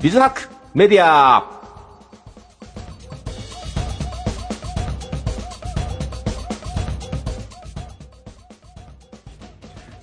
[0.00, 0.42] ビズハック
[0.74, 1.44] メディア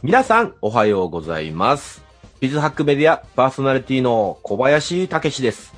[0.04, 2.04] 皆さん、おはようございます。
[2.42, 5.74] ビズハックメディアパーソナリティの小林武史です。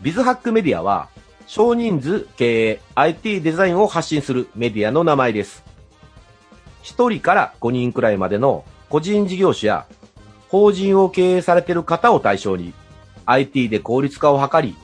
[0.00, 1.10] ビズハックメディアは、
[1.46, 5.62] 少人数経営 IT デザインを発信するメディアの名前です。
[6.84, 9.84] 1人から5人くらいまでの個人事業主や
[10.48, 12.72] 法人を経営されている方を対象に
[13.28, 14.74] IT で効率化を図り、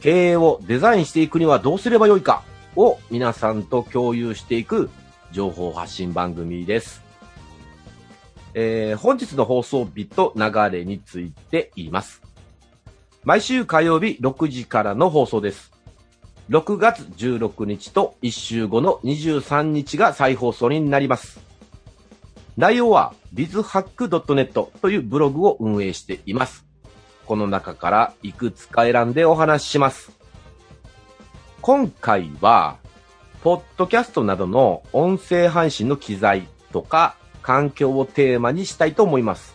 [0.00, 2.44] 経営をデザインしていくにはどうすればよいか
[2.76, 4.88] を皆さんと共有していく
[5.32, 7.02] 情報発信番組です。
[8.54, 12.22] えー本日の放送日と流れについて言います。
[13.24, 15.72] 毎週火曜日6時からの放送です。
[16.50, 21.40] 6月16日と1週後の23日が再放送になります。
[22.56, 26.67] 内容は bizhack.net というブログを運営しています。
[27.28, 30.12] この中からいくつか選んでお話しします。
[31.60, 32.78] 今回は、
[33.42, 39.54] ポッドキャストなどの音声配信の機材とか環境をテーマにしたいと思います。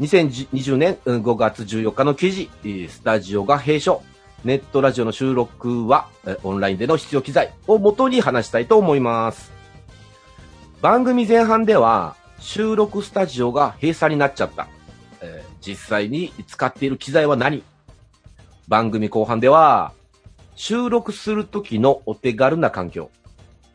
[0.00, 2.50] 2020年5月14日の記事、
[2.88, 4.02] スタジオが閉所、
[4.42, 6.08] ネットラジオの収録は
[6.44, 9.52] オンラインでの必要機材を元に話したいと思います。
[10.80, 14.66] 番組前半では収録スタジオが閉鎖になっちゃった。
[15.64, 17.62] 実際に使っている機材は何？
[18.68, 19.92] 番組後半では
[20.54, 23.10] 収録する時のお手軽な環境。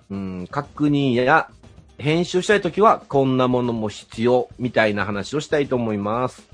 [0.09, 1.49] うん、確認や
[1.97, 6.47] 編集したい時はこんなものも必要みたいな話をしたいと思います。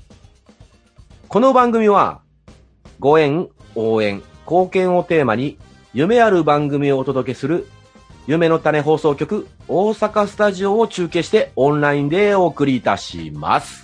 [1.28, 2.20] この番組は
[2.98, 5.58] ご縁、応援、貢献をテーマに
[5.92, 7.66] 夢ある番組をお届けする
[8.26, 13.83] 夢の種放送局大阪スタジオを中継してオンラインでお送りいたします。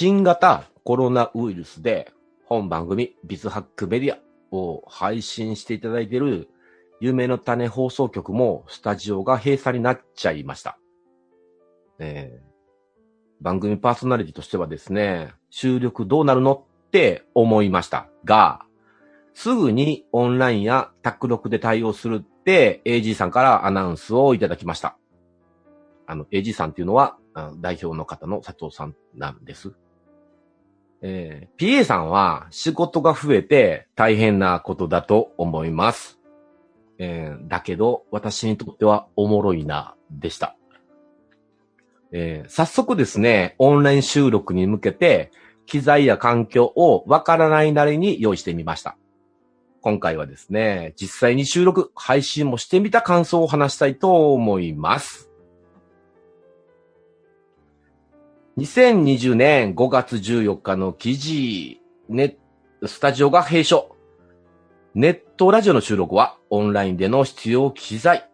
[0.00, 2.12] 新型コロナウイルスで
[2.44, 4.20] 本番組ビズハックメディア
[4.54, 6.48] を配信していただいている
[7.00, 10.78] 夢の種放送局もスタジオが閉鎖になっちゃいました。
[11.98, 12.48] えー
[13.40, 18.62] 番組パーソナリティとしてはですね、収録どうなるのって思いましたが、
[19.34, 24.96] すぐにオンラインや卓録で対応するって AG さんからアナウンスをいただきました。
[26.06, 27.16] あの、AG さんっていうのは、
[27.60, 29.74] 代表の方の佐藤さんなんです。
[31.02, 36.18] えー PA さんは仕事が増えて大変なことだと思います。
[36.98, 40.56] えーだけど、私にとってはおもろいな、でした。
[42.12, 45.30] えー早速ですね、オンライン収録に向けて、
[45.66, 48.96] 機材や環境をわからないなりに用意してみました。
[49.80, 55.27] 今回はですね、実際に収録、配信もしてみた感想を話したいと思います。
[58.58, 62.36] 2020年5月14日の記事、ネ
[62.84, 63.94] スタジオが閉所。
[64.96, 68.28] ネットラジオの収録はオンラインでの必要機材。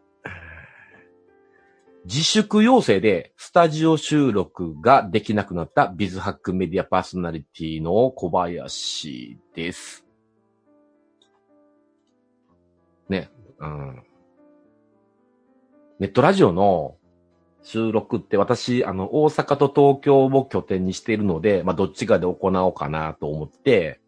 [2.06, 10.06] 自粛要請でスタジオ収録ができなくなったビズハックメディアパーソナリティの小林です。
[13.10, 14.02] ね、うん。
[15.98, 16.96] ネットラジオの
[17.64, 24.00] 収録って私、あの、大阪と東京を拠点にしているので、まあ、どっちかで行おうかなと思って、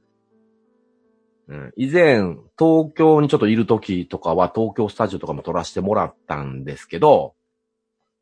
[1.49, 7.34] うん、以前、東京にちょっといる時とかは東京スタジオとかも撮らせてもらったんですけど、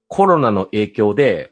[0.06, 1.50] コロナの影響で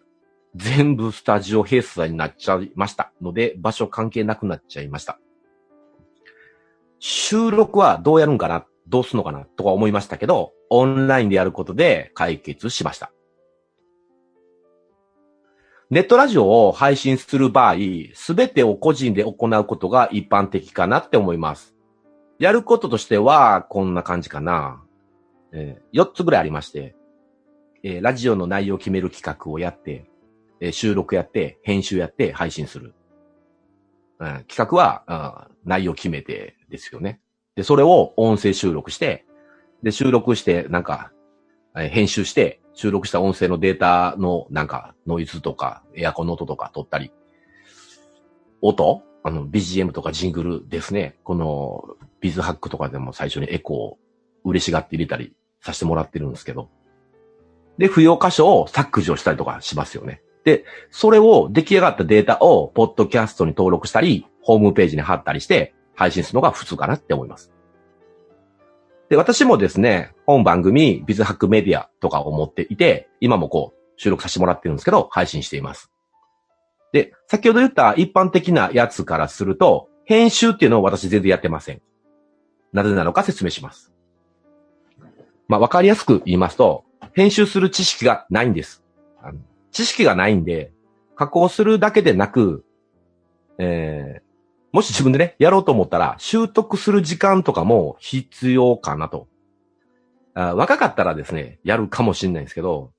[0.54, 3.10] 全部スタジオ閉鎖になっちゃいました。
[3.20, 5.19] ので、場所関係なくなっちゃいました。
[7.00, 8.64] 収録はどうやるんかな？
[8.87, 9.46] どうすんのかな？
[9.56, 13.11] とか思いましたけど、オンラインでやることで解決しました。
[15.93, 17.75] ネットラジオを配信する場合、
[18.15, 21.77] すべてを個人で行うことが一般的かなって思います。
[22.39, 24.83] やることとしては、こんな感じかな。
[25.53, 26.97] え4つぐらいありまして、
[27.83, 30.06] えーラジオの内容を決める企画をやって、
[30.62, 32.94] えー収録やって、編集やって、配信する。
[34.19, 37.21] うん企画は、あー内容決めてですよね。
[37.55, 39.27] で、それを音声収録して、
[39.83, 41.12] で、収録して、なんか、
[41.77, 47.12] えー編集して、収録した音声のデータの、なんか、ノイズとか、エアコンの音とか取ったり、
[48.60, 49.02] 音？
[49.24, 51.16] あの、BGM とかジングルですね。
[51.22, 53.98] この、ビズハックとかでも最初にエコーを
[54.44, 56.70] 嬉しがって入れたりさせてもらってるんですけど、
[57.78, 60.22] で、不要箇所を削除したりとかしますよね。
[60.44, 67.52] で、それを出来上がったデータを、ポッドキャストに登録したり、ホームページに貼ったりして、配信するのが普通かなって思います。
[69.08, 75.90] で、私もですね、本番組、ビズハックメディアとかを持っていて、今もこう、収録させてもらってるんですけど、配信しています。
[76.93, 81.82] で、先ほど言った一般的なやつからすると、編集っていうのを私全然やってません。
[82.72, 83.93] なぜなのか説明します。
[85.48, 88.82] まあ、わかりやすく言いますと、編集する知識がないんです。
[89.70, 90.72] 知識がないんで、
[91.16, 92.64] 加工するだけでなく、
[93.58, 94.22] えー、
[94.72, 99.28] もし自分でね、やろうと思ったら、習得する時間とかも必要かなと。
[100.34, 102.92] あ若かったらですね、やるかもしれないんですけど、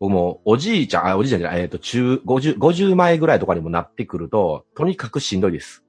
[0.00, 5.84] 僕もおじいちゃん、あ、おじいちゃんじゃない、えっ、ー、と、中、50、50前ぐらいとかにもなってくると、とにかくしんどいです。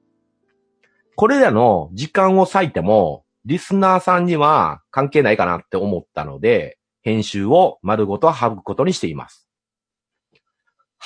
[1.16, 9.43] これらの時間を割いても、リスナーさんには関係ないかなって思ったので、編集を丸ごと省くことにしています。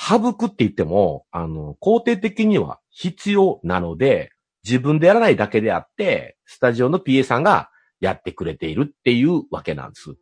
[0.00, 4.30] 省くって言っても、あの、肯定的には必要なので、
[4.64, 10.14] 自分でやらないだけであって、スタジオの PA さんがやってくれているっていうわけなんです。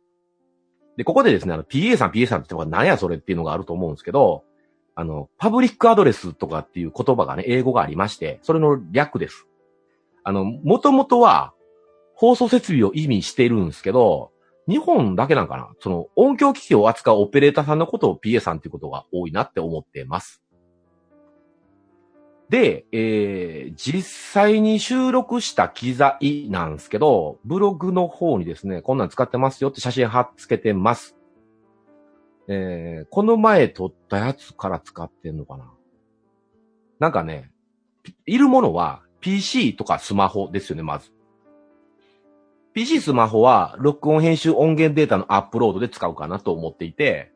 [0.97, 4.43] で、ここでですね、あの、PA さん、PA さんって言って何やそれっていうのがあると思うんですけど、
[4.95, 9.45] あの、パブリックアドレスとかっていう言葉がね、英語がありまして、それの略です。
[10.23, 11.53] あの、もともとは
[12.15, 14.31] 放送設備を意味してるんですけど、
[14.67, 15.69] 日本だけなんかな？
[15.79, 20.43] その音響機器を扱うオペレーターさんのことを PA さんっていうことが多いなって思ってます。
[22.49, 31.17] で、えー、実際に収録した機材なんですけど、ブログの方にですね、こんなん使ってますよって写真貼っつけてます。
[32.47, 35.73] えー、この前撮ったやつから使ってんのかな？
[36.99, 37.51] なんかね、
[38.25, 41.11] いるものは PC とかスマホですよね、まず。
[42.77, 47.31] PC スマホは録音編集音源データのアップロードで使うかなと思っていて、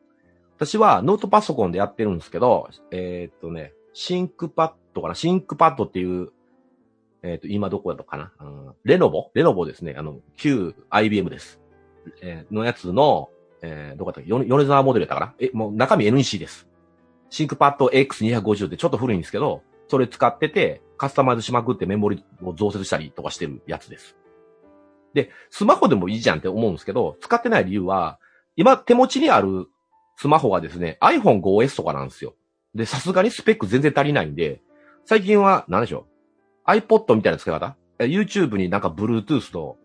[0.54, 5.16] 私はノートパソコンでやってるんですけど、えー、っとね、シンクパッドかな？
[5.16, 6.28] シンクパッドっていう、
[7.24, 9.96] えー、っと、今どこだったかな、うん、レノボレノボですね。
[9.98, 11.60] あの、旧 IBM です。
[12.22, 13.28] えー、のやつの、
[13.62, 15.34] えー、どこだったっけ米沢モデルやったかな？
[15.40, 16.68] え、もう中身 NEC です。
[17.30, 24.16] シンクパッド X250 ってちょっと古いんですけど、それ使ってて、カスタマイズしまくってメモリを増設したりとかしてるやつです。
[25.14, 28.18] で、スマホでもいいじゃんって思うんですけど、使ってない理由は、
[28.56, 29.66] 今手持ちにある
[30.16, 32.34] スマホはですね、iPhone 5S とかなんですよ。
[32.74, 34.60] で、さすがにスペック全然足りないんで、
[35.04, 36.06] 最近は、何でしょ
[36.66, 39.78] う ?iPod みたいな使い方 ?YouTube になんか Bluetooth と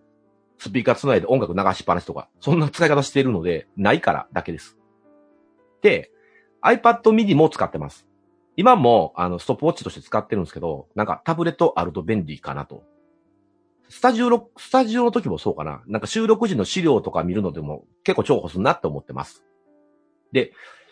[0.57, 4.77] スピーカー繋いで音楽流しっぱなしとか、そんな使い方してるので、ないからだけです。
[5.81, 6.11] で、
[6.63, 8.07] iPad mini も使ってます。
[8.55, 12.83] 今も、あの、ストップウォッチとして使ってるんですけど、なんかタブレットあると便利かなと
[13.89, 15.81] スタジオの、スタジオの時もそうかな。
[15.87, 19.45] なんか収録時の資料とか見るのでも結構重宝するなって思ってます。
[20.31, 20.51] で、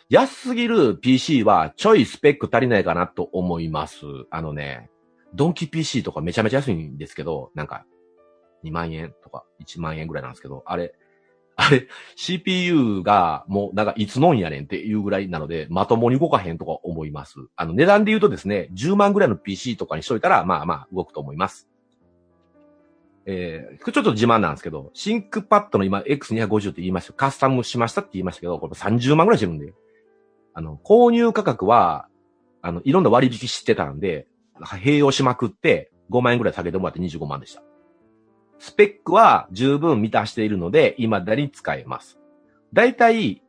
[0.09, 4.05] 安すぎる PC はちょいスペック足りないかなと思います。
[4.29, 4.89] あのね、
[5.33, 7.85] ドンキ PC とかめちゃめちゃ安いんですけど、なんか
[8.63, 10.93] 2万円とか1万円ぐらいなんですけど、あれ、
[11.57, 17.35] あれ、CPU がもうなんかいつのんやねんっていうぐらいなので、まともに動かへんとか思います。
[17.55, 21.67] あの値段で言うとですね、10万ぐらいの PC とかにしといたら、まあまあ動くと思います。
[23.25, 27.13] えー、ちょっと自慢なんですけど、シンクパッドの今 X250 って言いました。
[27.13, 29.73] カスタムしましたって言いましたけど、これ30万ぐらいしてるんで。
[30.53, 32.07] あの、購入価格は、
[32.61, 34.27] あの、いろんな割引してたんで、
[34.61, 37.61] 併用しまくって5万円ぐらい下げてもらって25万でした。
[38.59, 42.19] スペックは十分満たしているので、今だに使えます。
[42.73, 43.41] だいたい、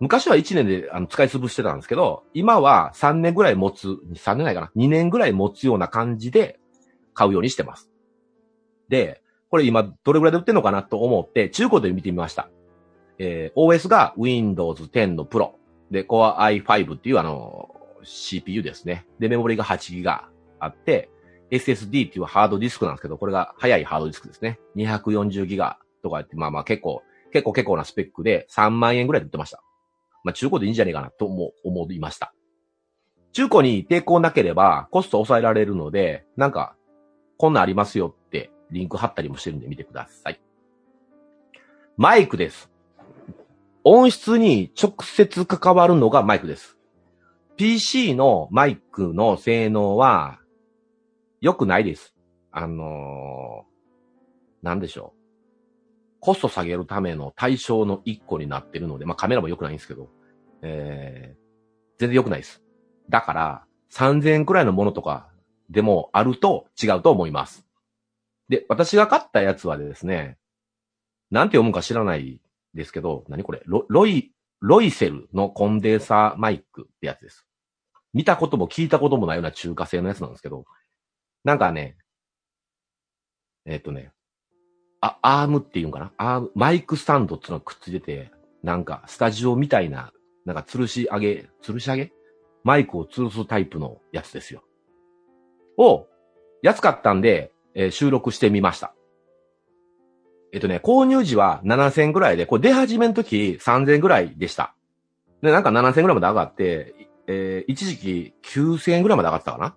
[0.00, 6.58] 昔は1年であの使い潰してたんですけど、今は3年ぐらい持つ、3年ないかな ?2 年ぐらい持つような感じで
[7.14, 7.90] 買うようにしてます。
[8.88, 12.48] で、これ今どれぐらいで売ってんのかなと思って中古で見てみました。
[13.18, 15.52] えー、OS が Windows 10の Pro。
[15.90, 17.68] で、Core i5 っていうあの、
[18.02, 19.06] CPU ですね。
[19.18, 20.20] で、メモリが 8GB
[20.58, 21.10] あって、
[21.50, 24.58] SSD っていうハードディスクなんですけど、これが速いハードディスクですね。
[24.76, 29.62] 240GB とかって、まあまあ結構、結構結構なスペックで3万円ぐらいで売ってました。
[30.24, 32.34] まあ中古でいいんじゃねえかなと思思いました。
[33.32, 36.76] 中古に抵抗なければコスト抑えられるので、なんか、
[37.36, 38.14] こんなんありますよ
[38.74, 40.40] リンク貼ったりもしてるんで見てください。
[41.96, 42.70] マイクです。
[43.84, 46.76] 音質に直接関わるのがマイクです。
[47.56, 50.40] PC のマイクの性能は
[51.40, 52.14] 良くないです。
[52.50, 55.20] あのー、なんでしょう。
[56.18, 60.08] コスト下げるための対象の一個になってるので、まあカメラも良くないんですけど、
[60.62, 62.62] えー、全然良くないです。
[63.08, 65.28] だから、3000円くらいのものとか
[65.70, 67.63] でもあると違うと思います。
[68.48, 70.38] で、私が買ったやつはですね、
[71.30, 72.40] なんて読むか知らない
[72.74, 73.62] ですけど、何これ？
[73.64, 77.46] ロロイ、ロイセルのコンデンサーマイクってやつです。
[78.12, 80.64] 見たことも聞いたこともないような中華製のやつなんですけど、
[81.42, 81.96] なんかね、
[83.66, 84.12] えっ、とね、
[85.00, 86.12] あ、アームっていうんかな？
[86.16, 88.30] アーム、マイクスタンドっていうのがくっついてて、
[88.62, 90.12] なんかスタジオみたいな、
[90.44, 92.12] なんか吊るし上げ、吊るし上げ？
[92.62, 94.62] マイクを吊るすタイプのやつですよ。
[95.76, 96.06] を、
[96.62, 98.94] 安かったんで、えー収録してみました。
[100.52, 104.74] えっとね、購入時は7000ぐらいで、これ出始めの時3000ぐらいでした。
[105.42, 106.94] で、なんか7000ぐらいまで上がって、
[107.26, 109.76] えー一時期9000ぐらいまで上がってたかな？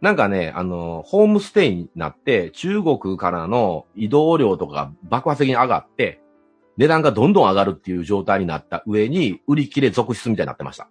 [0.00, 6.22] なんかね、あの、ホームステイになって、中国からの移動量とかが爆発的に上がって、
[6.78, 10.88] 値段がどんどん上がるっていう状態になった上に、売り切れ続出みたいになってました。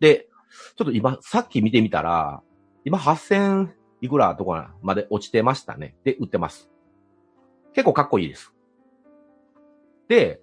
[0.00, 0.28] で、
[0.76, 2.42] ちょっと今、さっき見てみたら、
[2.84, 3.68] 今8000
[4.00, 5.94] いくらとかまで落ちてましたね。
[6.04, 6.68] で、売ってます。
[7.74, 8.52] 結構かっこいいです。
[10.08, 10.40] で、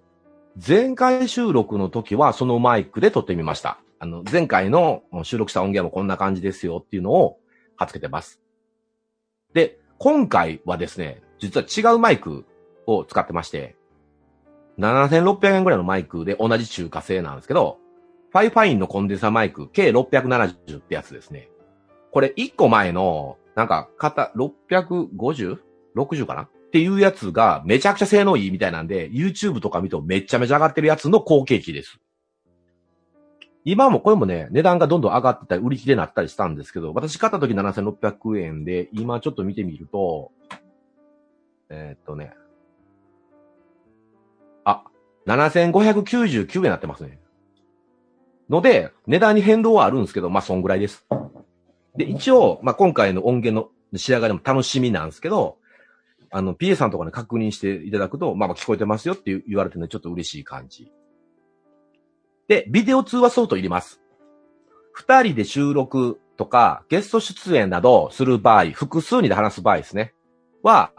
[0.66, 3.78] 前回収録の時はそのマイクで撮ってみました。
[3.98, 7.38] あの、前回の収録した音源もこんな感じですよっていうのを
[7.76, 8.40] 貼っ付けてます。
[9.52, 12.44] で、今回はですね、実は違うマイク
[12.86, 13.76] を使ってまして、
[14.78, 17.78] 7600円ぐらいのマイクで同じ中華製なんですけど、
[18.30, 21.48] ファイファインのコンデンサーマイク K670 ってやつですね。
[22.14, 26.42] これ1個前の、なんか、型 650?60 かな？
[26.42, 31.98] っていうやつがめちゃくちゃ性能いいみたいなんで、YouTube とか見るとめちゃめちゃ上がってるやつの後継機です。
[33.64, 40.30] 今もこれもね、値段がどんどん上がってたり、売り切れになったりしたんですけど、私買った時7600円で、今ちょっと見てみると、
[41.68, 42.32] えーっとね、
[44.62, 44.84] あ、
[45.26, 47.18] 7599円になってますね。
[48.48, 51.04] ので、値段に変動はあるんですけど、まあ、そんぐらいです。
[51.96, 55.58] で、一応、まあ、今回の音源の仕上がりも楽しみなんですけど、
[56.30, 60.90] あの、PA さんとかに確認していただくと、まあ、まあ聞こえてますよって言われてるので、ちょっと嬉しい感じ。
[62.48, 64.00] で、ビデオ通話ソフトいります。
[64.92, 70.12] 二人で収録とか、ゲスト出演などする場合、複数人で話す場合ですね。
[70.62, 70.90] は、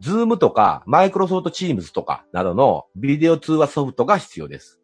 [0.00, 4.80] ズームとか、マイクロソフトチームズとかなどのビデオ通話ソフトが必要です。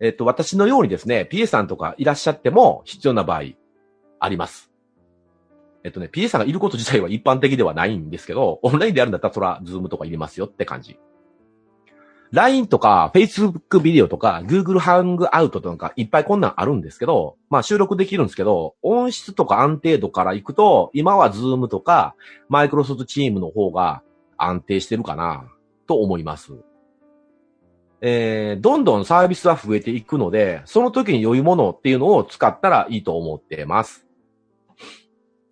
[0.00, 3.42] えっと、私のようにですね、PA さんとかいらっしゃっても必要な場合、
[4.24, 4.70] あります。
[5.84, 10.98] えっとね、PA さんがいること自体は一般的ではないんですけど、オンラインでやるんだったらそら、ズームとかいりますよって感じ。
[12.32, 22.14] LINE とか Facebook ビデオとか Google ハングアウトとかいっぱいこんなんあるんですけど、まあ収録できるんですけど、音質とか安定度からいくと、今は Zoom とか
[22.50, 24.02] Microsoft Team の方が
[24.38, 25.44] 安定してるかな
[25.86, 26.54] と思います。
[28.00, 34.06] えー、どんどんサービスは増えていくので、その時に良いものっていうのを使ったらいいと思ってます。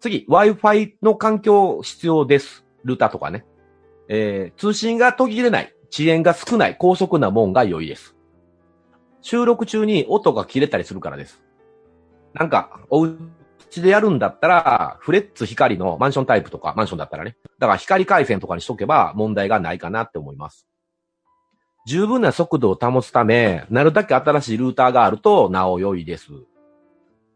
[0.01, 2.65] 次、Wi-Fi の環境必要です。
[2.85, 3.45] ルーターとかね。
[4.09, 5.75] えー、通信が途切れない。
[5.93, 6.77] 遅延が少ない。
[6.79, 8.17] 高速なもんが良いです。
[9.21, 11.43] 収録中に音が切れたりするからです。
[12.33, 17.37] なんか、お家でやるんだったら、フレッツ光のマンションタイプとか、マンションだったらね。
[17.59, 20.67] だから光回線とかにしとけば問題がないかなって思います。
[21.87, 26.31] 十分な速度を保つため、なるだけ新しいルーターがあるとなお良いです。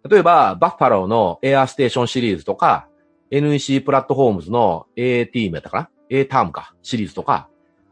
[0.09, 2.89] 例えば、バッファローのエアーステーションシリーズとか、
[3.31, 7.49] NEC プラットフォームズの ATM やったかな ?A タームか、シリーズとか、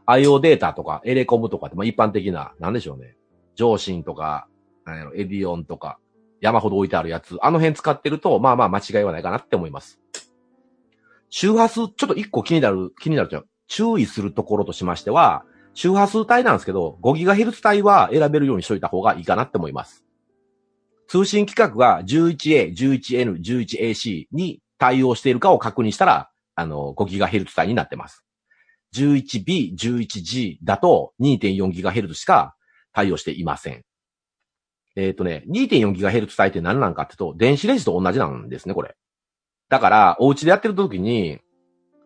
[0.07, 3.17] IO データとか、エレコムとかって、まあ、一般的な、なんでしょうね。
[3.55, 4.47] 上信とか、
[4.85, 5.99] なんやろ、エディオンとか、
[6.43, 9.99] 山ほど置いてあるやつ、あの辺使ってると、まあまあ間違いはないかなって思います。
[11.31, 20.05] 周波数、ちょっと一個気になる、気になるというか注意するところとしましては、周波数帯なんですけど、5GHz 帯は選べるようにしといた方がいいかなって思います。
[21.13, 28.25] 通信規格が 11A、11N、11AC に対応しているかを確認したら、あの、5GHz 帯になってます。
[28.95, 32.57] 11B、11G だと 2.4GHz しか
[32.95, 33.83] 対応していません。
[34.97, 38.97] えっ、とね、2.4GHz 帯って何なんかってと、電子レンジと同じなんですね、これ。
[39.69, 41.41] だから、お家でやってる時に、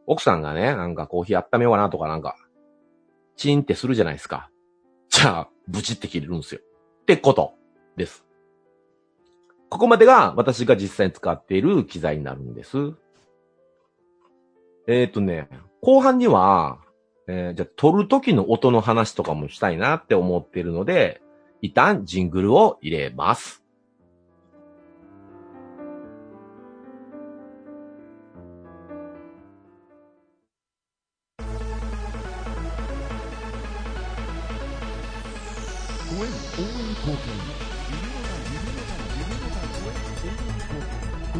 [0.09, 2.35] 奥さんがね、なんかコーヒー温めようかなとかなんか、
[3.37, 4.51] チンってするじゃないですか。
[5.11, 6.61] じゃあ、ブチって切れるんですよ。
[7.03, 7.55] ってこと
[7.97, 8.26] です。
[9.69, 12.95] ここまでが私が実際に使っている機材になるんです。
[14.87, 15.49] えっ、とね、
[15.81, 16.79] 後半には、
[17.27, 21.21] えーじゃあ撮る時の音の話とかもしたいなって思っているので、
[21.61, 23.65] 一旦ジングルを入れます。
[36.09, 37.17] ご縁応援貢
[37.51, 37.56] 献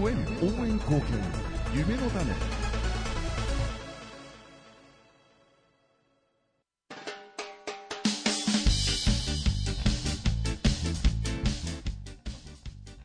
[0.09, 1.19] 夢の種夢の種夢の種ご縁応援貢献
[1.75, 2.67] 夢の種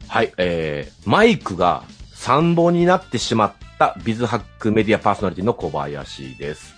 [0.08, 6.76] はい、えー、マイクが3本になってしまったビズハックメディアパーソナリティの小林です。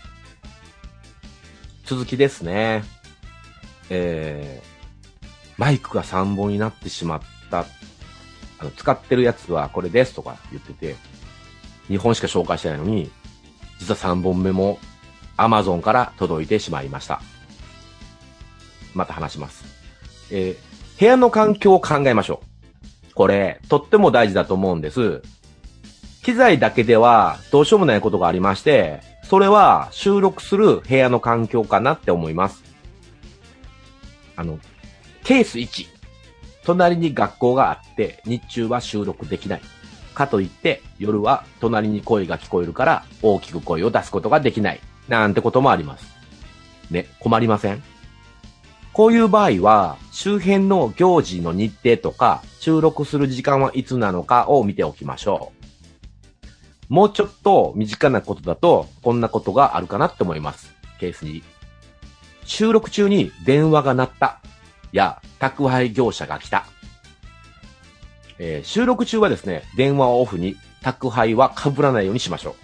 [1.83, 2.83] 続きですね。
[3.89, 5.25] えー、
[5.57, 7.65] マイクが3本になってしまった。
[8.71, 10.95] 使ってるやつはこれですとか言ってて、
[11.89, 13.11] 2本しか紹介してないのに、
[13.79, 14.79] 実は3本目も
[15.37, 17.21] Amazon から届いてしまいました。
[18.93, 19.63] また話します。
[20.31, 22.41] えー部屋の環境を考えましょ
[23.11, 23.13] う。
[23.13, 25.21] これ、とっても大事だと思うんです。
[26.23, 32.63] 機材だけではどうしようもないことがありまして、それは収録する部屋の環境かなって思います。
[34.35, 34.59] あの、
[35.23, 35.92] ケース1。
[36.65, 39.61] 隣に学校があって、日中は収録できない。
[40.13, 44.79] かといって、夜は隣に声が聞こえるから、大きく声を出すことができない。
[45.07, 46.05] なんてこともあります。
[46.91, 47.83] ね、困りません？
[48.93, 55.51] こういう場合は、周辺の行事の日程とか、収録する時間はいつなのかを見ておきましょ
[56.89, 56.93] う。
[56.93, 60.75] もうちょっと身近なことだと、こんなことがあるかなって思います。
[60.99, 61.41] ケースに。
[62.45, 64.41] 収録中に電話が鳴った。
[64.93, 66.65] や、宅配業者が来た。
[68.39, 72.55] えー収録中はですね、電話をオフに、宅配は被らないようにしましょう。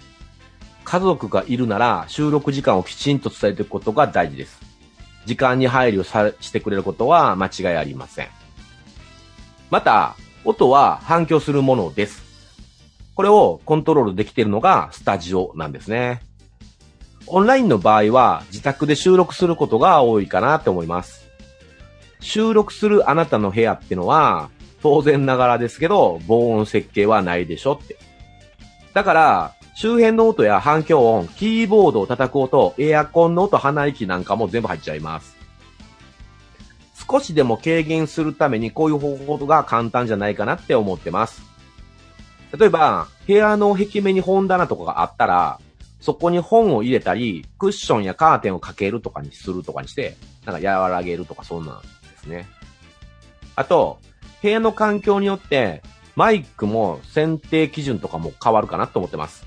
[0.84, 4.58] 家族がいるなら、収録時間をきちんと伝えていくことが大事です。
[5.26, 8.28] 時間に配慮さしてくれることは間違いありません。
[9.70, 12.22] また、音は反響するものです。
[13.14, 16.22] これをコントロールできているのがスタジオなんですね。
[17.26, 21.29] オンラインの場合は自宅で収録することが多いかなって思います。
[22.20, 24.50] 収録するあなたの部屋ってのは、
[24.82, 27.96] 当然ながらですけど、防音設計はないでしょって。
[28.94, 35.36] だから、周辺の音や反響音、キーボードを叩く音、エアコンの音、鼻息なんかも全部入っちゃいます。
[37.10, 41.42] 少しでも軽減するためにこういう方法が簡単じゃないかなって思ってます。
[42.56, 45.60] 例えば、部屋の壁面に本棚とかがあったら、
[46.00, 51.80] そこに本を入れたり、クッションやカーテンをかけるとかにするとかにして、なんか和らげるとかそんなん
[52.20, 52.48] ですね。
[53.56, 53.98] あと、
[54.42, 55.82] 部屋の環境によって、
[56.16, 59.46] マイクも選定基準とかも変わるかなと思ってます。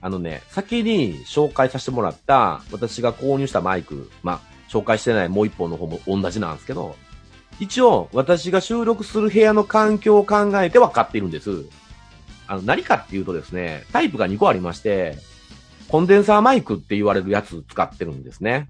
[0.00, 6.96] あのね、先に紹介させてもらった、私が購入したマイク、まあ、紹介してないもう一本の方も同じなんですけど、
[7.58, 11.64] 一応、私が収録する部屋の環境を考えて分かっているんです。
[12.46, 15.18] あの、何かっていうとですね、タイプが2個ありまして、
[15.88, 18.68] コンデンサーマイクって言われるやつ使ってるんですね。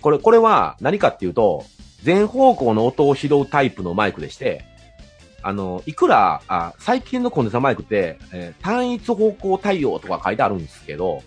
[0.00, 1.64] これ、これは何かっていうと、
[2.06, 4.64] 全方向の音を拾うタイプのマイクでして、
[5.42, 11.24] あの、いくら、あ最近のコンデンサーマイクって、えー単一方向対応とか書いてあるんですけど、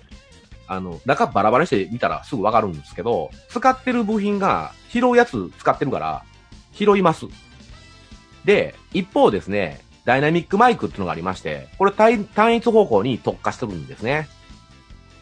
[0.68, 6.24] あの、中バラバラにして見たらすぐわかるんですけど、使ってる部品が拾うやつ使ってるから、
[6.72, 7.26] 拾います。
[8.46, 14.30] で、一方ですね、ダイナミックマイクっていうのがありまして、これ単単一方向に特化してるんですね。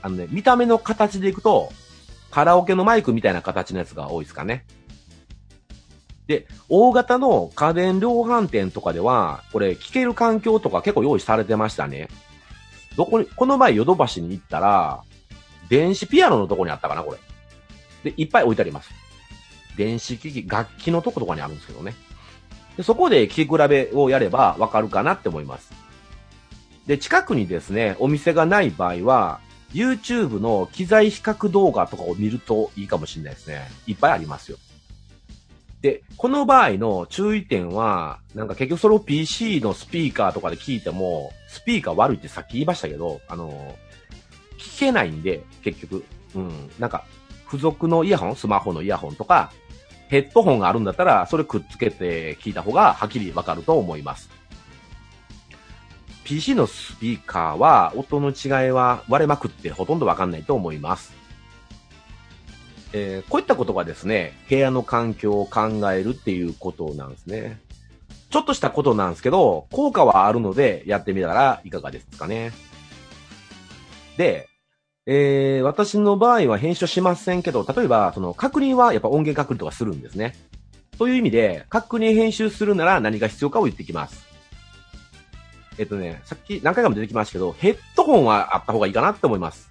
[0.03, 1.71] あのね、見た目の形でいくと、
[2.29, 4.65] カラオケのマイクみたいな形のやつが多いですかね。
[6.27, 12.09] で、大型の家電量販店とかでは、これ聞ける環境とか結構用意されてましたね。
[12.97, 15.03] どこに、この前ヨドバシに行ったら、
[15.69, 17.11] 電子ピアノのとこにあったかな、こ
[18.03, 18.11] れ。
[18.11, 18.91] で、いっぱい置いてあります。
[19.77, 21.95] 電子機器、楽器のとことかにあるんですけどね。
[22.75, 25.71] でそこで聞き比べをやればわかるかなって思います。
[26.85, 29.39] で、近くにですね、お店がない場合は、
[29.73, 33.69] YouTube の機材比較動画とかを見るといいかもしれないですね。
[33.87, 34.57] いっぱいありますよ。
[35.87, 43.73] で、この場合の注意点は、なんか結局それを PC のスピーカーとかで聞いても、スピーカー悪いってさっき言いましたけど、あの、
[44.57, 46.03] 聞けないんで、結局。
[46.35, 46.69] うん。
[46.77, 47.05] なんか、
[47.45, 49.53] 付属のイヤホン、スマホのイヤホンとか、
[50.09, 54.29] ヘッドホンがあるんだったら、それくっつけて聞いた方がはっきりわかると思います。
[56.25, 61.16] PC のスピーカーは、音の違いは割れまくってほとんどわかんないと思います。
[62.93, 67.59] えーこういったことがですね、部屋の環境を考えるっていうことなんですね。
[68.29, 72.51] ちょっとしたことなんですけど、効果はあるので、やってみたらいかがですかね。
[74.17, 74.49] で、
[75.05, 80.35] えー私の場合は編集しませんけど、例えば、その確認はやっぱ音源確認とかするんですね。
[80.97, 84.25] という意味で、確認編集するなら何が必要かを言ってきます。
[85.77, 89.69] えっとね、さっき何回かも出てきましたけど、ヘッドホンはあった方がいいかなって思います。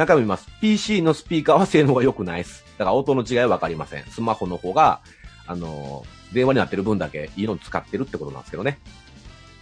[0.00, 0.48] 何回も言います。
[0.62, 2.64] PC のスピーカーは性能が良くないです。
[2.78, 4.04] だから音の違いはわかりません。
[4.04, 5.02] スマホの方が、
[5.46, 8.78] あの電話になってる分だけいいの使ってるってことなんですけどね。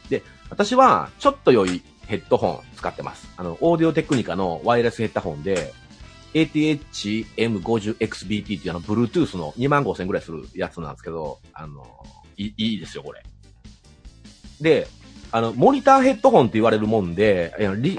[0.08, 3.28] で、私はちょっと良いヘッドホン使ってます。
[3.36, 5.74] あの、オーディオテクニカのワイヤレスヘッドホンで、
[6.34, 11.84] ATH-M50XBT っていうあの、Bluetooth の2万5000ぐらいするやつなんですけど、あの、
[12.36, 13.24] いいいですよ、これ。
[14.60, 14.86] で、
[15.30, 17.54] あの、モニターヘッドホンって言われるもんで、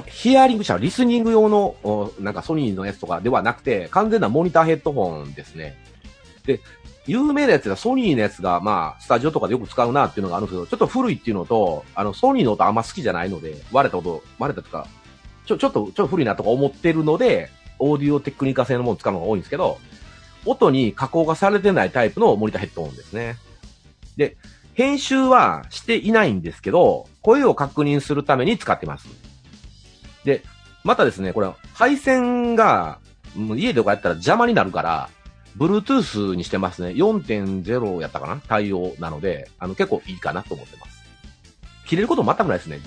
[0.07, 5.77] ヒアリング者、リスニング用の、なんかソニーのやつとかではなくて、完全なモニターヘッドホンですね。
[6.45, 6.59] で、
[7.05, 14.87] 有名なやつがソニーのやつが、まあ、スタジオとかでよく使うなっていうのがあるんですけど、ちょっと古いっていうのと、あの、ソニーの音あんま好きじゃないので、割れた音、割れたとか、
[15.45, 19.79] ちょ、ちょっと、ちょっと古いなとか思ってるので、オーディオテクニカ製のものを使うのが多いんですけど、
[20.45, 23.37] 音に加工がされてないタイプのモニターヘッドホンですね。
[24.17, 24.37] で、
[24.79, 29.09] 編集はしていないんですけど、声を確認するために使ってます。
[30.23, 30.41] で、
[30.85, 32.99] またですね、これ、配線が、
[33.35, 35.09] もう家とかやったら邪魔になるから、
[35.57, 36.91] Bluetooth にしてますね。
[36.91, 38.41] 4.0やったかな？
[38.47, 41.03] 対応なので、あの、結構いいかなと思ってます。
[41.85, 42.79] 切れること全くないですね。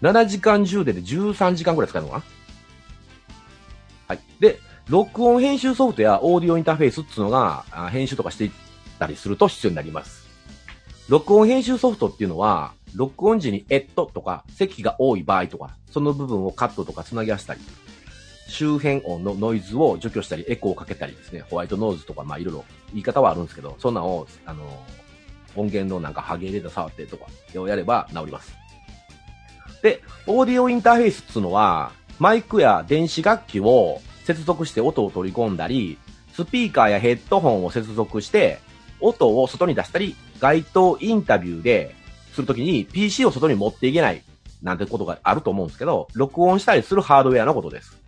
[0.00, 2.24] 7時間充電で13時間くらい使えるのかな？
[4.08, 4.20] はい。
[4.40, 4.58] で、
[4.88, 8.50] 録音編集ソフトやオーディオインターフェースっていうのが、編集とかしていっ
[8.98, 10.21] たりすると必要になります。
[11.12, 17.60] 録音編集ソフトっていうのは、録音時にエットとか、席が多い場合とか、その部分をカットとか繋ぎ合わせたり、
[18.48, 24.64] 周辺音のノイズを除去したり、エコーをかけたりですね、ホワイトノーズとか、まあいろいろ言い方はあるんですけど、そんなんを、あの、
[25.54, 27.26] 音源のなんかハゲレーダー触ってとか
[27.60, 28.54] をやれば治ります。
[29.82, 35.98] で、オーディオインターフェースっていうのは、マイクや電子楽器を接続して音を取り込んだり、
[36.32, 38.60] スピーカーやヘッドホンを接続して、
[39.02, 41.94] 音を外に出したり、街頭インタビューで
[42.32, 44.22] するときに PC を外に持っていけない
[44.62, 47.98] なんてことがあると思うんですけど、録音したりするハードウェアのことです。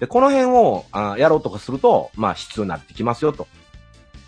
[0.00, 3.46] で、この辺をあやろうとかすると、まあ必要になってきますよと。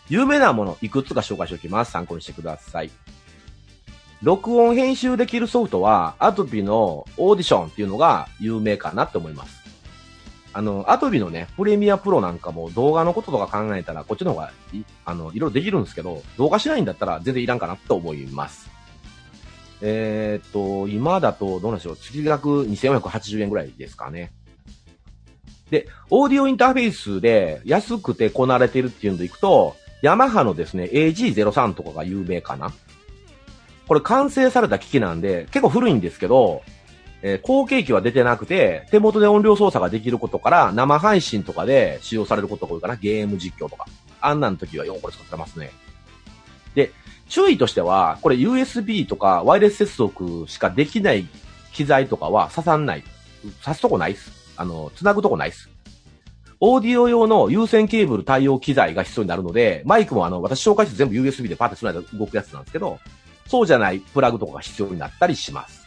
[0.09, 1.91] 有名なもの、いくつか紹介しておきます。
[1.91, 2.91] 参考にしてください。
[4.23, 9.58] 録音編集できるソフトは、アトピのオーディションっていうのが有名かなって思います。
[10.59, 14.51] あの、アトビのね、プレミアプロなんかも動画のこととか考えたら、こっちの方が、
[15.05, 18.68] あの、いろいろできるんですけど、動画しないんだったら全然いらんかなと思います。
[19.83, 24.33] えーっと、今だと、どうなんでしょう、月額2480円ぐらいですかね。
[25.71, 32.73] で、オーディオインターフェースで安くてこなれてるっていうのでいくと、ヤマハのですね、AG03 とかが有名かな。
[33.87, 36.62] これ完成された機器なんで、結構古いんですけど、
[37.23, 42.97] えー後継機は出てなくて、手元で音量操作ができることから、生配信とかで使用されることが多いかな。
[42.97, 43.87] ゲーム実況とか。
[44.21, 45.71] あんなん時はよくこれ使ってますね。
[46.75, 46.93] で、
[47.29, 51.27] 注意としては、これ USB とかワイヤレス接続しかできない
[51.73, 53.05] 機材とかは刺さんない。
[53.65, 54.33] 刺すとこないっす。
[54.57, 55.69] あの、繋ぐとこないっす。
[56.61, 62.99] オーディオ用の有線ケーブル対応機材が必要になるので、マイクもあの、私紹介して全部 USB でパッて繋いだら動くやつなんですけど、
[63.47, 65.78] そうじゃないプラグとかが必要になったりします。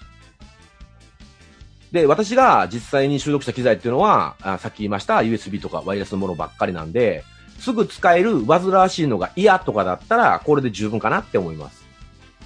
[1.91, 7.23] で、私が実際に収録した機材っていうのは、あさっき言いました USB とかワイヤレスのものばっかりなんで、
[7.60, 11.86] すぐ使える煩わしいのが嫌とかだったら、これで十分かなって思います。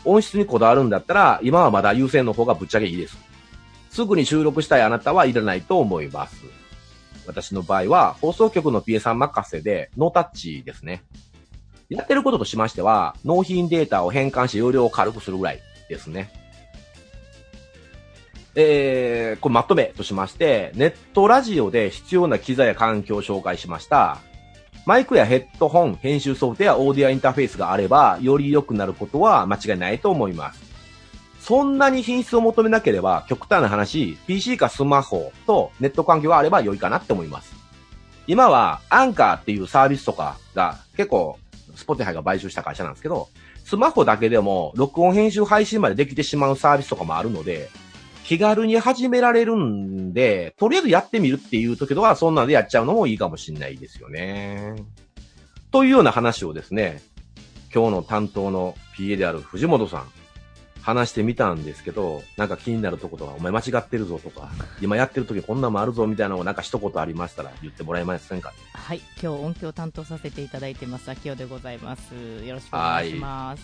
[0.03, 3.17] 音質にこだわるんだったら、今はまだ有線の方がぶっちゃけいいです。
[3.91, 6.43] すぐに収録したいあなたはいらないと思います。
[7.27, 11.03] 私の場合は、放送局の PA さん任せで、ノータッチですね。
[11.89, 16.31] やってることとしましては、納品データを変換して容量を軽くするぐらいですね。
[18.55, 24.19] えー、これまとめとしまして、ネットラジオで必要な機材や環境を紹介しました。
[24.85, 30.63] マイクやヘッドホン、編集ソフトやオーディオインターフェースがあれば、より良くなることは間違いないと思います。
[31.39, 37.53] そんなに品質を求めなければ、極端な話、PC かスマホとネット環境があれば良いかなって思います。
[38.27, 41.37] 今は、アンカーっていうサービスとかが結構、
[41.75, 43.27] スポティファイが買収した会社なんですけど、
[43.63, 47.69] スマホだけでも録音編集配信までできてしまうサービスとかもあるので、
[48.27, 54.73] 気軽に始められるんで、とりあえずやってみるっていう時とは、そんなんでやっちゃうのもいいかもしんないですよね。
[55.71, 57.01] というような話をですね、
[57.73, 60.07] 今日の担当の PA である藤本さん、
[60.85, 72.13] 話してみたんですけど、なんか気になるとことか、お前間違ってるぞとか、今やってる時こんなんもあるぞみたいなのをなんか一言ありましたら言ってもらえませんかはい、今日音響担当させていただいてます、秋代でございます。
[72.45, 73.63] よろしくお願いします。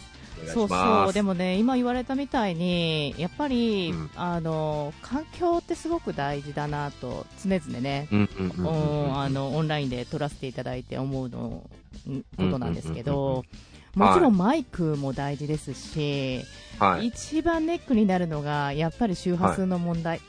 [0.52, 0.68] そう。
[0.68, 4.10] そう、でもね、今言われたみたいに、やっぱり、うん。
[4.16, 11.70] あの、環境ってすごく大事だなと、常々ね、あの、オンラインで撮らせていただいて思うの、
[12.10, 16.42] んことなんですけうんうんうんど、うんもちろんマイクも大事ですし、
[16.80, 17.08] はい。
[17.08, 20.22] 一番ネックになるのが、やっぱり周波数の問題。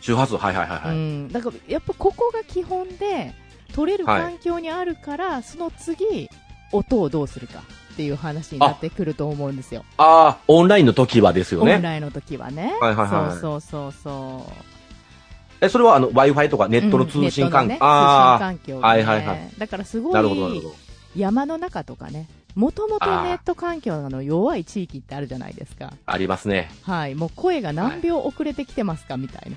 [0.00, 0.96] 周波数、はいはいはいはい。
[0.96, 3.34] うん、だからやっぱここが基本で
[3.74, 6.30] 取れる環境にあるから、その次
[6.72, 11.80] 音をどうするかっていう話になってくると思うんですよ、ああ、オンラインの時はですよオンね。
[11.82, 14.52] ラインの時はね、はいはいはいそうそうそうそう
[15.60, 20.74] え、それはあの、Wi-Fi とかネットの通信環境、うんね、通信あ環境がね、はいはいはいだからすあ、ごいど。
[21.16, 25.92] 山の中とかねもともとネット環境の弱い地域ってあるじゃないですか。
[26.06, 26.68] ありますね。
[26.82, 27.14] はい。
[27.14, 29.56] もう声が何秒遅れてきてますかみたいな。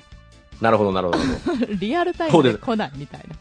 [0.62, 1.20] なるほど、なるほど。
[1.80, 3.36] リアルタイムで来ないみたいな。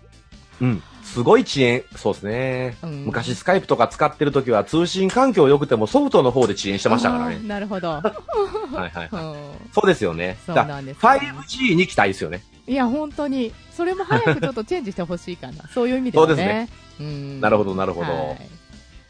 [0.62, 0.83] うん。
[1.03, 2.79] すごい遅延、そうですね。
[2.83, 7.40] うん昔スカイプとか使ってる時は通信環境良くてもソフトの方で遅延してましたからね。
[7.46, 7.90] なるほど。
[7.90, 9.09] はいはいはい。
[9.12, 9.35] うん
[9.75, 10.38] そうですよね。
[10.46, 12.42] そうなんですだ 5G に期待ですよね。
[12.66, 13.53] いや、本当に。
[13.77, 15.68] それも早くちょっとチェンジしてほしいかな。
[15.75, 16.31] そういう意味ではね。
[16.31, 16.68] そうですね
[17.01, 17.40] うん。
[17.42, 18.11] なるほど、なるほど。
[18.11, 18.60] はい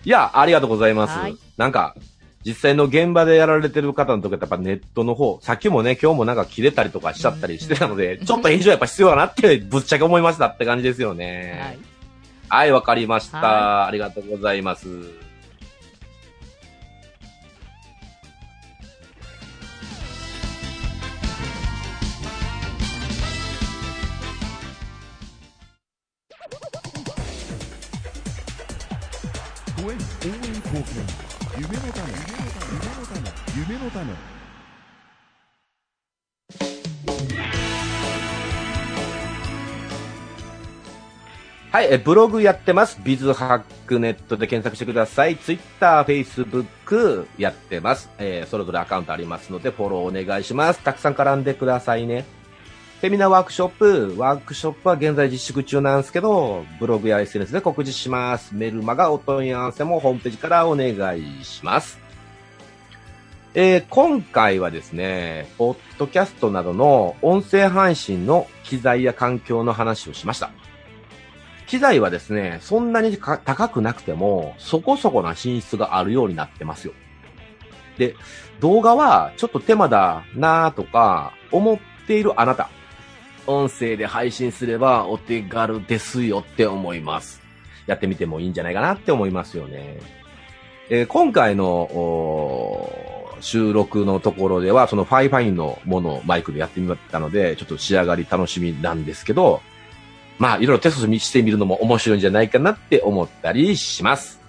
[0.04, 1.18] いや、ありがとうございます。
[1.18, 1.94] はいなんか、
[2.42, 11.78] 実際の現場でやられてる方の時はやっぱネットの方、さっきもね、今日もなんか切れたりとかしちゃったりしてたので、ちょっと編集はやっぱ必要だなってぶっちゃけ思いましたって感じですよはいね。。
[12.48, 15.29] はい、わ、かりました、はありがとうございます。
[30.80, 31.04] 貢献
[31.58, 32.40] 夢の種夢
[32.96, 33.20] の種
[33.56, 34.12] 夢の種
[41.72, 43.00] はい、えブログやってます。
[43.04, 45.36] ビズハックネットで検索してください。
[45.36, 48.10] ツイッター、フェイスブックやってます。
[48.18, 50.80] えーそれぞれアカウントありますので、フォローお願いします。
[50.82, 52.24] たくさん絡んでくださいね。
[53.00, 58.54] セミナーワークショップ、ワークショップは現在実粛中なんですけど、ブログや SNS で告示します。
[58.54, 61.98] メルマガお問い合わせもホームページからお願いします。
[63.54, 70.50] えー今回はですね、ポッドキャストなどの音声配信の機材や環境の話をしました。
[71.68, 76.92] 機材はですね、そんなに高くなくても、そこそこな品質があるようになってますよ。
[77.96, 78.14] で、
[78.60, 82.68] 動画はちょっと手間だなとか思っているあなた。
[83.46, 87.40] 音声で配信すればお手軽ですよって思います。
[87.86, 89.98] やってみてもいいんじゃないかなって思いますよね。
[90.88, 91.88] えー今回の
[93.40, 99.62] 収録のところでは、そのファイファインのものをマイクでやってみたので、ちょっと仕上がり楽しみなんですけど、
[100.38, 104.40] まあ、いろいろテストしてみるのも面白いんじゃないかなって思ったりします。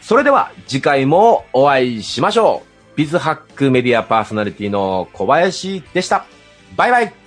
[0.00, 2.62] それでは、次回もお会いしましょ
[2.94, 2.96] う。
[2.96, 6.26] ビズハックメディアパーソナリティの小林でした。
[6.76, 7.19] バイバイ